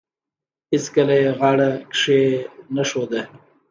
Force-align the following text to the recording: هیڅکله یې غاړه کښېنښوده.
هیڅکله 0.71 1.15
یې 1.23 1.29
غاړه 1.39 1.69
کښېنښوده. 1.93 3.21